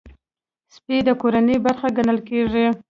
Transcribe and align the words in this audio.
سپي 0.75 0.97
د 1.07 1.09
کورنۍ 1.21 1.57
برخه 1.65 1.87
ګڼل 1.97 2.19
کېږي. 2.29 2.65